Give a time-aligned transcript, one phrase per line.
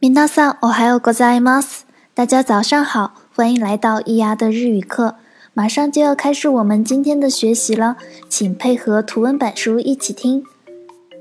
[0.00, 1.86] 皆さん、おはようございます。
[2.14, 5.16] 大家早上好，欢迎来到伊牙的日语课。
[5.54, 7.96] 马上就要开始我们今天的学习了，
[8.28, 10.44] 请配合图文版书一起听。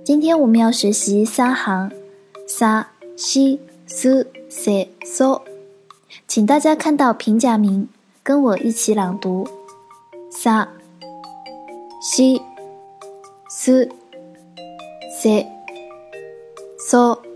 [0.03, 1.91] 今天我们要学习三行，
[2.47, 5.41] さ、し、す、せ、そ。
[6.27, 7.87] 请大家看到平假名，
[8.21, 9.47] 跟我一起朗读：
[10.31, 10.67] さ、
[12.01, 12.41] し、
[13.49, 13.89] す、
[15.21, 15.47] せ、
[16.89, 17.26] そ。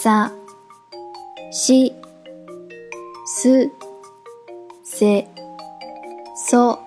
[0.00, 0.30] さ、
[1.52, 1.92] し、
[3.26, 3.70] す、
[4.84, 5.24] せ、
[6.36, 6.78] そ。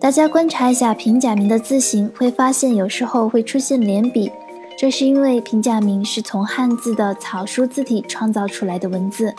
[0.00, 4.32] 大家观察一下平假名的字形，会发现有时候会出现连笔，
[4.78, 9.34] 这是因为平假名是从汉字的草书字体创造出来的文字。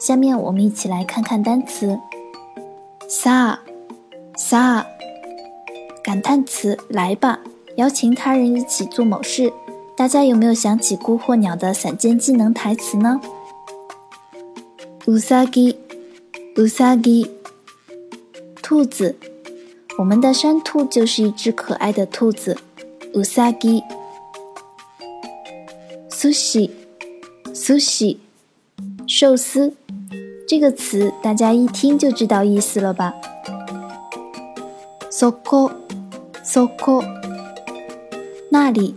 [0.00, 1.98] 下面我们一起来看看单词。
[3.06, 3.58] さ、
[4.36, 4.84] さ，
[6.02, 7.40] 感叹词来吧，
[7.76, 9.52] 邀请他人一起做某事。
[9.96, 13.20] 大家有没有想起孤或鸟的散件技能台词呢？
[15.06, 15.76] うさぎ、
[16.54, 17.28] うさぎ，
[18.62, 19.16] 兔子。
[19.98, 22.56] 我们的山兔就是一只可爱的兔子。
[23.12, 23.82] うさぎ。
[26.10, 26.70] 寿司、
[27.54, 28.16] 寿司，
[29.06, 29.72] 寿司。
[30.46, 33.14] 这个词大家一听就知道意思了吧？
[35.10, 35.72] そこ、
[36.44, 37.04] そこ，
[38.50, 38.94] 那里。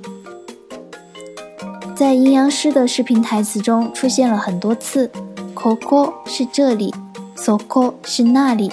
[1.95, 5.09] 在阴阳师的视频台词中出现了很多次，
[5.53, 6.93] ここ是这里，
[7.35, 8.71] そこ是那里。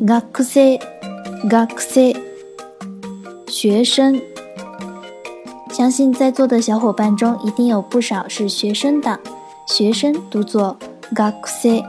[0.00, 0.78] 学生、
[1.48, 2.14] 学生，
[3.48, 4.20] 学生。
[5.72, 9.18] 相信在座的小伙伴中一定有不少是学生党，
[9.66, 10.76] 学生读作
[11.14, 11.84] 学生。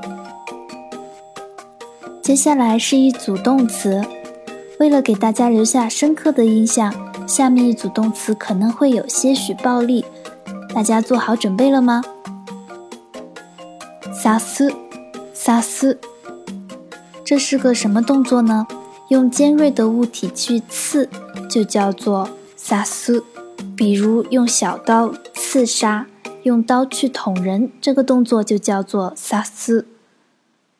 [2.21, 4.03] 接下来是一组动词，
[4.79, 7.02] 为了给大家留下深刻的印象。
[7.26, 10.04] 下面一组动词可能会有些许暴力，
[10.74, 12.02] 大家做好准备了吗？
[14.12, 14.72] 撒丝，
[15.32, 15.98] 撒丝，
[17.24, 18.66] 这是个什么动作呢？
[19.08, 21.08] 用尖锐的物体去刺，
[21.48, 23.24] 就叫做撒丝。
[23.76, 26.06] 比如用小刀刺杀，
[26.44, 29.86] 用刀去捅人，这个动作就叫做撒丝。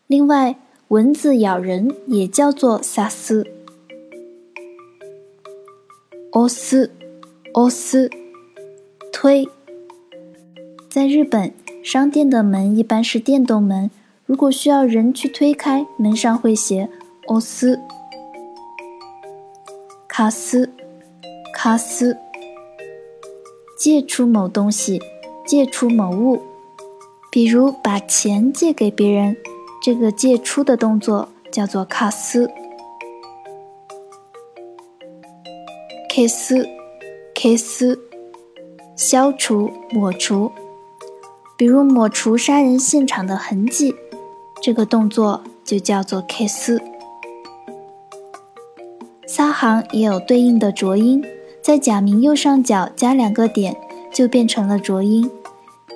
[0.07, 0.57] 另外，
[0.89, 3.47] 蚊子咬人也叫做撒丝。
[6.34, 6.90] 押す、
[7.54, 8.10] 押す，
[9.12, 9.48] 推。
[10.90, 13.90] 在日本，商店的门一般是电动门，
[14.26, 16.90] 如果需要人去推开，门上会写
[17.28, 17.80] 押す。
[20.10, 20.70] 貸す、
[21.56, 22.18] 貸す，
[23.78, 25.02] 借出某东西，
[25.46, 26.42] 借出某物。
[27.32, 29.38] 比如把钱借给别人，
[29.82, 32.50] 这个借出的动作叫做貸す。
[36.14, 36.68] 消す、
[37.36, 38.00] 消す，
[38.96, 40.52] 消除、抹除。
[41.58, 43.94] 比如抹除杀人现场的痕迹，
[44.62, 46.82] 这个动作就叫做消す。
[49.28, 51.24] 三行也有对应的浊音，
[51.62, 53.76] 在假名右上角加两个点，
[54.12, 55.30] 就变成了浊音。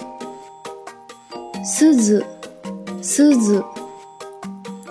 [1.64, 2.24] すず、
[3.02, 3.64] すず，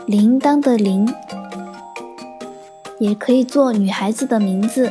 [0.06, 1.06] 铃铛的铃，
[2.98, 4.90] 也可以做女孩子的名字。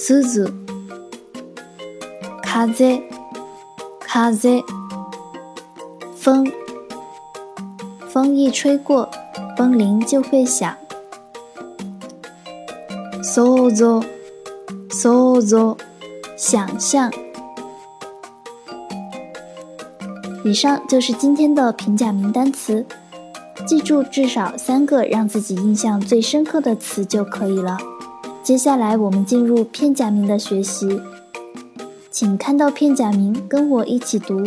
[0.00, 0.48] すず、
[2.40, 3.02] 風、
[4.06, 4.62] 風，
[6.16, 6.52] 风，
[8.08, 9.10] 风一吹过，
[9.56, 10.76] 风铃就会响。
[13.20, 14.04] 想像、
[14.88, 15.76] 想像，
[16.36, 17.12] 想象。
[20.44, 22.86] 以上就是今天的平假名单词，
[23.66, 27.76] 记住至少三个让自己印象最深刻的词就可以了。
[28.47, 31.01] 接下来我们进入片假名的学习，
[32.11, 34.43] 请看到片假名，跟我一起读：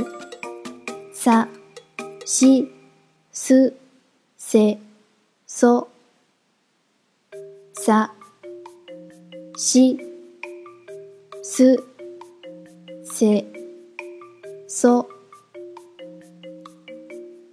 [1.15, 1.47] さ、
[2.25, 2.69] し、
[3.33, 3.73] す、
[4.39, 4.79] せ、
[5.49, 5.87] そ。
[7.75, 8.11] さ、
[9.57, 9.99] し、
[11.43, 11.83] す、
[13.05, 13.45] せ、
[14.69, 15.07] そ。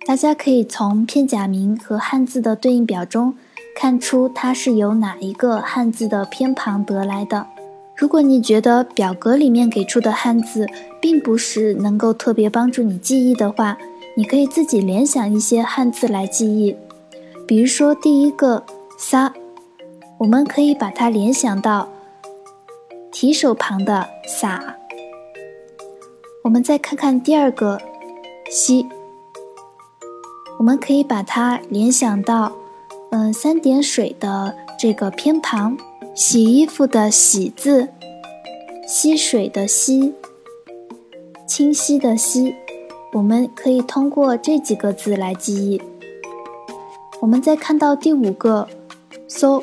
[0.06, 3.36] 大家可以从片假名和汉字的对应表中。
[3.81, 7.47] 看出它是由哪一个汉字的偏旁得来的。
[7.95, 10.67] 如果你觉得表格里面给出的汉字
[11.01, 13.79] 并不是能够特别帮助你记忆的话，
[14.17, 16.75] 你可以自己联想一些汉字来记忆。
[17.47, 18.65] 比如说第一个
[18.99, 19.33] “撒”，
[20.19, 21.89] 我们可以把它联想到
[23.13, 24.75] 提手旁的“撒”。
[26.43, 27.81] 我们再看看第二个
[28.51, 28.89] “西”，
[30.59, 32.53] 我们可以把它联想到
[33.11, 35.77] 嗯三点水的这个偏旁。
[36.15, 37.91] 洗衣服的“洗”字，
[38.89, 40.15] 溪水的“溪”，
[41.47, 42.57] 清晰的“晰”，
[43.15, 45.81] 我们可以通过这几个字来记忆。
[47.21, 48.69] 我们再看到第五个
[49.29, 49.63] “搜”，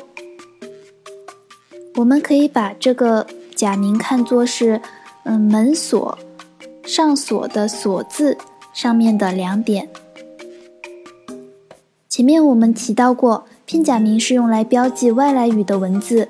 [1.96, 4.80] 我们可以把这个假名看作是
[5.24, 6.18] 嗯门锁
[6.86, 8.38] 上锁的“锁”字
[8.72, 9.90] 上面的两点。
[12.16, 16.26] 前面我们提到过，片假名是用来标记外来语的文字。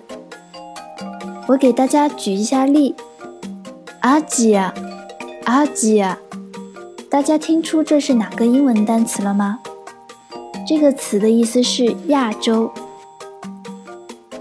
[1.46, 2.96] 我给大家举一下例，
[4.00, 4.74] 阿吉亚，
[5.44, 6.18] 阿吉亚，
[7.08, 9.60] 大家听出这是哪个英文单词了吗？
[10.66, 12.72] 这个词的意思是亚洲。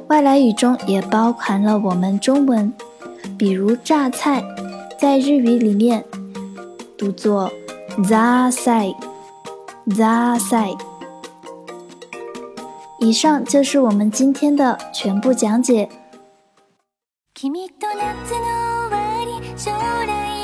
[0.08, 2.74] 外来语中也包含了我们中文，
[3.38, 4.44] 比如榨菜，
[5.00, 6.04] 在日语里面
[6.98, 7.52] 读作
[8.00, 10.76] “zasai”，zasai。
[13.05, 15.89] 以上就是我们今天的全部讲解。
[17.35, 20.44] 君と夏の終わり将来